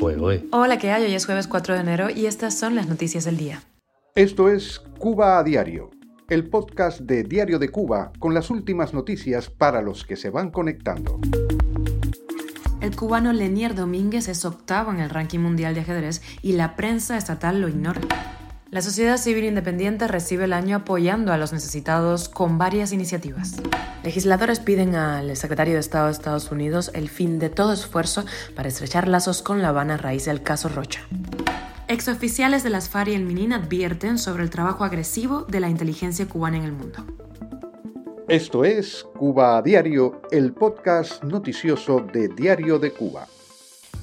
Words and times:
Hola, 0.00 0.78
¿qué 0.78 0.92
hay? 0.92 1.04
Hoy 1.04 1.14
es 1.14 1.26
jueves 1.26 1.48
4 1.48 1.74
de 1.74 1.80
enero 1.80 2.08
y 2.08 2.26
estas 2.26 2.56
son 2.56 2.76
las 2.76 2.88
noticias 2.88 3.24
del 3.24 3.36
día. 3.36 3.62
Esto 4.14 4.48
es 4.48 4.80
Cuba 4.98 5.38
a 5.38 5.42
Diario, 5.42 5.90
el 6.28 6.48
podcast 6.48 7.00
de 7.00 7.24
Diario 7.24 7.58
de 7.58 7.68
Cuba 7.70 8.12
con 8.20 8.32
las 8.32 8.48
últimas 8.48 8.94
noticias 8.94 9.50
para 9.50 9.82
los 9.82 10.04
que 10.04 10.14
se 10.14 10.30
van 10.30 10.52
conectando. 10.52 11.18
El 12.80 12.94
cubano 12.94 13.32
Lenier 13.32 13.74
Domínguez 13.74 14.28
es 14.28 14.44
octavo 14.44 14.92
en 14.92 15.00
el 15.00 15.10
ranking 15.10 15.40
mundial 15.40 15.74
de 15.74 15.80
ajedrez 15.80 16.22
y 16.42 16.52
la 16.52 16.76
prensa 16.76 17.16
estatal 17.16 17.60
lo 17.60 17.68
ignora. 17.68 18.00
La 18.70 18.82
sociedad 18.82 19.16
civil 19.16 19.44
independiente 19.44 20.06
recibe 20.08 20.44
el 20.44 20.52
año 20.52 20.76
apoyando 20.76 21.32
a 21.32 21.38
los 21.38 21.54
necesitados 21.54 22.28
con 22.28 22.58
varias 22.58 22.92
iniciativas. 22.92 23.56
Legisladores 24.04 24.60
piden 24.60 24.94
al 24.94 25.34
secretario 25.38 25.72
de 25.72 25.80
Estado 25.80 26.06
de 26.06 26.12
Estados 26.12 26.52
Unidos 26.52 26.90
el 26.92 27.08
fin 27.08 27.38
de 27.38 27.48
todo 27.48 27.72
esfuerzo 27.72 28.26
para 28.54 28.68
estrechar 28.68 29.08
lazos 29.08 29.40
con 29.40 29.62
La 29.62 29.70
Habana 29.70 29.94
a 29.94 29.96
raíz 29.96 30.26
del 30.26 30.42
caso 30.42 30.68
Rocha. 30.68 31.00
Exoficiales 31.88 32.62
de 32.62 32.68
las 32.68 32.90
FARC 32.90 33.08
y 33.08 33.14
el 33.14 33.24
MININ 33.24 33.54
advierten 33.54 34.18
sobre 34.18 34.42
el 34.42 34.50
trabajo 34.50 34.84
agresivo 34.84 35.44
de 35.44 35.60
la 35.60 35.70
inteligencia 35.70 36.26
cubana 36.26 36.58
en 36.58 36.64
el 36.64 36.72
mundo. 36.72 37.06
Esto 38.28 38.66
es 38.66 39.06
Cuba 39.16 39.56
a 39.56 39.62
Diario, 39.62 40.20
el 40.30 40.52
podcast 40.52 41.24
noticioso 41.24 42.00
de 42.00 42.28
Diario 42.28 42.78
de 42.78 42.90
Cuba. 42.92 43.26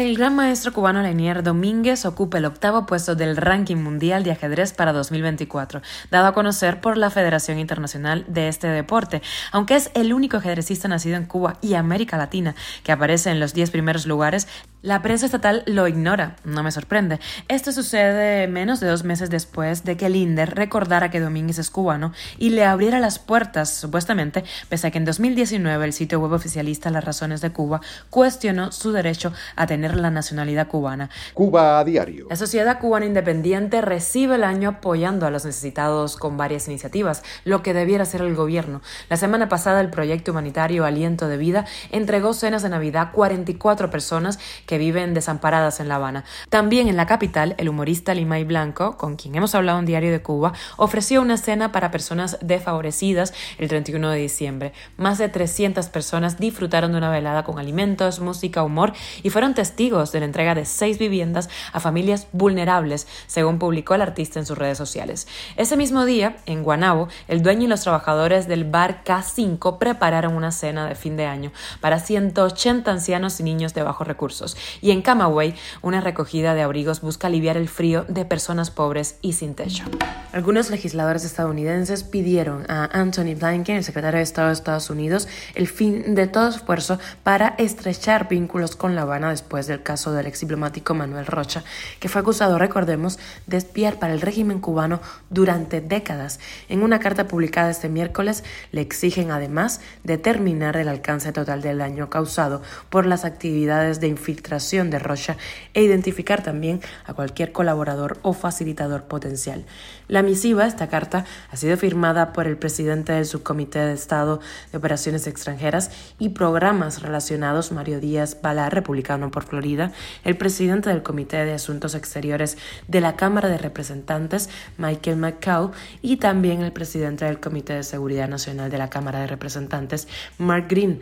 El 0.00 0.16
gran 0.16 0.34
maestro 0.34 0.72
cubano 0.72 1.02
Lenier 1.02 1.42
Domínguez 1.42 2.06
ocupa 2.06 2.38
el 2.38 2.46
octavo 2.46 2.86
puesto 2.86 3.16
del 3.16 3.36
ranking 3.36 3.76
mundial 3.76 4.24
de 4.24 4.30
ajedrez 4.30 4.72
para 4.72 4.94
2024, 4.94 5.82
dado 6.10 6.28
a 6.28 6.32
conocer 6.32 6.80
por 6.80 6.96
la 6.96 7.10
Federación 7.10 7.58
Internacional 7.58 8.24
de 8.26 8.48
este 8.48 8.66
deporte, 8.68 9.20
aunque 9.52 9.76
es 9.76 9.90
el 9.92 10.14
único 10.14 10.38
ajedrecista 10.38 10.88
nacido 10.88 11.18
en 11.18 11.26
Cuba 11.26 11.58
y 11.60 11.74
América 11.74 12.16
Latina 12.16 12.54
que 12.82 12.92
aparece 12.92 13.28
en 13.28 13.40
los 13.40 13.52
10 13.52 13.70
primeros 13.72 14.06
lugares. 14.06 14.48
La 14.80 15.02
prensa 15.02 15.26
estatal 15.26 15.62
lo 15.66 15.86
ignora, 15.86 16.36
no 16.44 16.62
me 16.62 16.72
sorprende. 16.72 17.20
Esto 17.48 17.70
sucede 17.70 18.48
menos 18.48 18.80
de 18.80 18.88
dos 18.88 19.04
meses 19.04 19.28
después 19.28 19.84
de 19.84 19.98
que 19.98 20.06
el 20.06 20.16
INDER 20.16 20.54
recordara 20.54 21.10
que 21.10 21.20
Domínguez 21.20 21.58
es 21.58 21.68
cubano 21.68 22.14
y 22.38 22.48
le 22.48 22.64
abriera 22.64 22.98
las 22.98 23.18
puertas, 23.18 23.68
supuestamente, 23.74 24.44
pese 24.70 24.86
a 24.86 24.90
que 24.90 24.96
en 24.96 25.04
2019 25.04 25.84
el 25.84 25.92
sitio 25.92 26.20
web 26.20 26.32
oficialista 26.32 26.88
Las 26.88 27.04
Razones 27.04 27.42
de 27.42 27.52
Cuba 27.52 27.82
cuestionó 28.08 28.72
su 28.72 28.92
derecho 28.92 29.34
a 29.54 29.66
tener 29.66 29.89
la 29.96 30.10
nacionalidad 30.10 30.68
cubana. 30.68 31.10
Cuba 31.34 31.78
a 31.78 31.84
diario. 31.84 32.26
La 32.30 32.36
Sociedad 32.36 32.78
Cubana 32.78 33.06
Independiente 33.06 33.80
recibe 33.80 34.36
el 34.36 34.44
año 34.44 34.70
apoyando 34.70 35.26
a 35.26 35.30
los 35.30 35.44
necesitados 35.44 36.16
con 36.16 36.36
varias 36.36 36.68
iniciativas, 36.68 37.22
lo 37.44 37.62
que 37.62 37.74
debiera 37.74 38.02
hacer 38.02 38.22
el 38.22 38.34
gobierno. 38.34 38.82
La 39.08 39.16
semana 39.16 39.48
pasada 39.48 39.80
el 39.80 39.90
proyecto 39.90 40.32
humanitario 40.32 40.84
Aliento 40.84 41.28
de 41.28 41.36
Vida 41.36 41.64
entregó 41.90 42.34
cenas 42.34 42.62
de 42.62 42.68
Navidad 42.68 43.08
a 43.08 43.12
44 43.12 43.90
personas 43.90 44.38
que 44.66 44.78
viven 44.78 45.14
desamparadas 45.14 45.80
en 45.80 45.88
La 45.88 45.96
Habana. 45.96 46.24
También 46.48 46.88
en 46.88 46.96
la 46.96 47.06
capital, 47.06 47.54
el 47.58 47.68
humorista 47.68 48.14
Limay 48.14 48.44
Blanco, 48.44 48.96
con 48.96 49.16
quien 49.16 49.34
hemos 49.34 49.54
hablado 49.54 49.78
en 49.78 49.86
Diario 49.86 50.10
de 50.10 50.22
Cuba, 50.22 50.52
ofreció 50.76 51.22
una 51.22 51.36
cena 51.36 51.72
para 51.72 51.90
personas 51.90 52.38
desfavorecidas 52.40 53.32
el 53.58 53.68
31 53.68 54.10
de 54.10 54.18
diciembre. 54.18 54.72
Más 54.96 55.18
de 55.18 55.28
300 55.28 55.88
personas 55.88 56.38
disfrutaron 56.38 56.92
de 56.92 56.98
una 56.98 57.10
velada 57.10 57.44
con 57.44 57.58
alimentos, 57.58 58.20
música, 58.20 58.62
humor 58.62 58.92
y 59.22 59.30
fueron 59.30 59.54
testigos 59.54 59.69
de 59.76 60.20
la 60.20 60.26
entrega 60.26 60.54
de 60.54 60.64
seis 60.64 60.98
viviendas 60.98 61.48
a 61.72 61.80
familias 61.80 62.26
vulnerables, 62.32 63.06
según 63.26 63.58
publicó 63.58 63.94
el 63.94 64.02
artista 64.02 64.38
en 64.38 64.46
sus 64.46 64.58
redes 64.58 64.78
sociales. 64.78 65.26
Ese 65.56 65.76
mismo 65.76 66.04
día, 66.04 66.36
en 66.46 66.62
Guanabo, 66.62 67.08
el 67.28 67.42
dueño 67.42 67.64
y 67.64 67.68
los 67.68 67.82
trabajadores 67.82 68.46
del 68.46 68.64
bar 68.64 69.02
K5 69.04 69.78
prepararon 69.78 70.34
una 70.34 70.52
cena 70.52 70.86
de 70.86 70.94
fin 70.94 71.16
de 71.16 71.26
año 71.26 71.52
para 71.80 71.98
180 71.98 72.90
ancianos 72.90 73.40
y 73.40 73.42
niños 73.42 73.74
de 73.74 73.82
bajos 73.82 74.06
recursos. 74.06 74.56
Y 74.80 74.90
en 74.90 75.02
Camagüey, 75.02 75.54
una 75.82 76.00
recogida 76.00 76.54
de 76.54 76.62
abrigos 76.62 77.00
busca 77.00 77.28
aliviar 77.28 77.56
el 77.56 77.68
frío 77.68 78.04
de 78.08 78.24
personas 78.24 78.70
pobres 78.70 79.16
y 79.22 79.32
sin 79.32 79.54
techo. 79.54 79.84
Algunos 80.32 80.70
legisladores 80.70 81.24
estadounidenses 81.24 82.04
pidieron 82.04 82.64
a 82.68 82.84
Anthony 82.92 83.34
Blinken, 83.34 83.76
el 83.76 83.84
secretario 83.84 84.18
de 84.18 84.22
Estado 84.22 84.48
de 84.48 84.54
Estados 84.54 84.88
Unidos, 84.88 85.26
el 85.54 85.66
fin 85.66 86.14
de 86.14 86.28
todo 86.28 86.48
esfuerzo 86.48 86.98
para 87.24 87.54
estrechar 87.58 88.28
vínculos 88.28 88.76
con 88.76 88.94
La 88.94 89.02
Habana 89.02 89.30
después 89.30 89.59
del 89.66 89.82
caso 89.82 90.12
del 90.12 90.26
ex 90.26 90.40
diplomático 90.40 90.94
Manuel 90.94 91.26
Rocha, 91.26 91.64
que 91.98 92.08
fue 92.08 92.20
acusado, 92.20 92.58
recordemos, 92.58 93.18
de 93.46 93.56
espiar 93.56 93.98
para 93.98 94.12
el 94.12 94.20
régimen 94.20 94.60
cubano 94.60 95.00
durante 95.30 95.80
décadas. 95.80 96.40
En 96.68 96.82
una 96.82 96.98
carta 96.98 97.28
publicada 97.28 97.70
este 97.70 97.88
miércoles 97.88 98.44
le 98.72 98.80
exigen 98.80 99.30
además 99.30 99.80
determinar 100.04 100.76
el 100.76 100.88
alcance 100.88 101.32
total 101.32 101.62
del 101.62 101.78
daño 101.78 102.10
causado 102.10 102.62
por 102.88 103.06
las 103.06 103.24
actividades 103.24 104.00
de 104.00 104.08
infiltración 104.08 104.90
de 104.90 104.98
Rocha 104.98 105.36
e 105.74 105.82
identificar 105.82 106.42
también 106.42 106.80
a 107.06 107.14
cualquier 107.14 107.52
colaborador 107.52 108.18
o 108.22 108.32
facilitador 108.32 109.04
potencial. 109.04 109.64
La 110.08 110.22
misiva, 110.22 110.66
esta 110.66 110.88
carta, 110.88 111.24
ha 111.50 111.56
sido 111.56 111.76
firmada 111.76 112.32
por 112.32 112.46
el 112.46 112.56
presidente 112.56 113.12
del 113.12 113.26
Subcomité 113.26 113.78
de 113.78 113.92
Estado 113.92 114.40
de 114.72 114.78
Operaciones 114.78 115.26
Extranjeras 115.26 115.90
y 116.18 116.30
Programas 116.30 117.02
Relacionados, 117.02 117.72
Mario 117.72 118.00
Díaz 118.00 118.38
Bala, 118.42 118.70
republicano 118.70 119.30
por 119.30 119.44
Florida, 119.50 119.92
el 120.24 120.36
presidente 120.36 120.88
del 120.88 121.02
Comité 121.02 121.44
de 121.44 121.52
Asuntos 121.52 121.94
Exteriores 121.94 122.56
de 122.88 123.00
la 123.00 123.16
Cámara 123.16 123.48
de 123.48 123.58
Representantes, 123.58 124.48
Michael 124.78 125.16
McCall, 125.16 125.72
y 126.00 126.16
también 126.16 126.62
el 126.62 126.72
presidente 126.72 127.24
del 127.24 127.40
Comité 127.40 127.74
de 127.74 127.82
Seguridad 127.82 128.28
Nacional 128.28 128.70
de 128.70 128.78
la 128.78 128.88
Cámara 128.88 129.20
de 129.20 129.26
Representantes, 129.26 130.06
Mark 130.38 130.66
Green, 130.68 131.00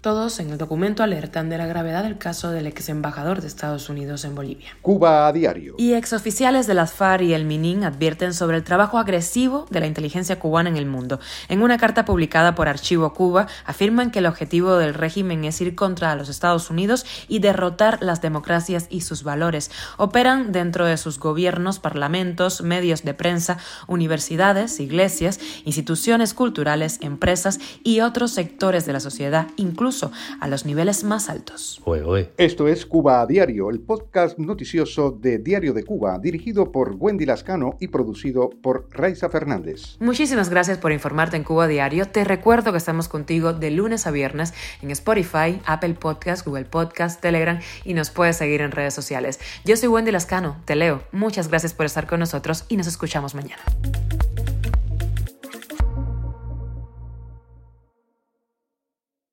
todos 0.00 0.38
en 0.38 0.50
el 0.50 0.58
documento 0.58 1.02
alertan 1.02 1.48
de 1.48 1.58
la 1.58 1.66
gravedad 1.66 2.04
del 2.04 2.18
caso 2.18 2.50
del 2.50 2.68
ex 2.68 2.88
embajador 2.88 3.40
de 3.40 3.48
Estados 3.48 3.88
Unidos 3.88 4.24
en 4.24 4.36
Bolivia. 4.36 4.76
Cuba 4.80 5.26
a 5.26 5.32
diario. 5.32 5.74
Y 5.76 5.94
exoficiales 5.94 6.68
de 6.68 6.74
las 6.74 6.92
FARC 6.92 7.22
y 7.22 7.34
el 7.34 7.44
MININ 7.44 7.82
advierten 7.82 8.32
sobre 8.32 8.58
el 8.58 8.62
trabajo 8.62 8.98
agresivo 8.98 9.66
de 9.70 9.80
la 9.80 9.88
inteligencia 9.88 10.38
cubana 10.38 10.68
en 10.68 10.76
el 10.76 10.86
mundo. 10.86 11.18
En 11.48 11.62
una 11.62 11.78
carta 11.78 12.04
publicada 12.04 12.54
por 12.54 12.68
Archivo 12.68 13.12
Cuba, 13.12 13.48
afirman 13.66 14.12
que 14.12 14.20
el 14.20 14.26
objetivo 14.26 14.76
del 14.76 14.94
régimen 14.94 15.44
es 15.44 15.60
ir 15.60 15.74
contra 15.74 16.14
los 16.14 16.28
Estados 16.28 16.70
Unidos 16.70 17.04
y 17.26 17.40
derrotar 17.40 17.98
las 18.00 18.22
democracias 18.22 18.86
y 18.90 19.00
sus 19.00 19.24
valores. 19.24 19.72
Operan 19.96 20.52
dentro 20.52 20.86
de 20.86 20.96
sus 20.96 21.18
gobiernos, 21.18 21.80
parlamentos, 21.80 22.62
medios 22.62 23.02
de 23.02 23.14
prensa, 23.14 23.58
universidades, 23.88 24.78
iglesias, 24.78 25.40
instituciones 25.64 26.34
culturales, 26.34 26.98
empresas 27.00 27.58
y 27.82 28.00
otros 28.00 28.30
sectores 28.30 28.86
de 28.86 28.92
la 28.92 29.00
sociedad, 29.00 29.48
incluso 29.56 29.87
a 30.40 30.48
los 30.48 30.66
niveles 30.66 31.02
más 31.04 31.28
altos. 31.30 31.80
Esto 32.36 32.68
es 32.68 32.84
Cuba 32.84 33.22
a 33.22 33.26
Diario, 33.26 33.70
el 33.70 33.80
podcast 33.80 34.38
noticioso 34.38 35.10
de 35.10 35.38
Diario 35.38 35.72
de 35.72 35.82
Cuba, 35.82 36.18
dirigido 36.18 36.70
por 36.70 36.96
Wendy 36.98 37.24
Lascano 37.24 37.76
y 37.80 37.88
producido 37.88 38.50
por 38.50 38.88
Raiza 38.90 39.30
Fernández. 39.30 39.96
Muchísimas 39.98 40.50
gracias 40.50 40.78
por 40.78 40.92
informarte 40.92 41.36
en 41.36 41.44
Cuba 41.44 41.64
a 41.64 41.68
Diario. 41.68 42.06
Te 42.06 42.24
recuerdo 42.24 42.72
que 42.72 42.78
estamos 42.78 43.08
contigo 43.08 43.54
de 43.54 43.70
lunes 43.70 44.06
a 44.06 44.10
viernes 44.10 44.52
en 44.82 44.90
Spotify, 44.90 45.60
Apple 45.64 45.94
Podcast, 45.94 46.46
Google 46.46 46.66
Podcast, 46.66 47.20
Telegram 47.20 47.58
y 47.84 47.94
nos 47.94 48.10
puedes 48.10 48.36
seguir 48.36 48.60
en 48.60 48.70
redes 48.70 48.92
sociales. 48.92 49.40
Yo 49.64 49.76
soy 49.76 49.88
Wendy 49.88 50.10
Lascano, 50.10 50.60
te 50.66 50.76
leo. 50.76 51.02
Muchas 51.12 51.48
gracias 51.48 51.72
por 51.72 51.86
estar 51.86 52.06
con 52.06 52.20
nosotros 52.20 52.64
y 52.68 52.76
nos 52.76 52.86
escuchamos 52.86 53.34
mañana. 53.34 53.62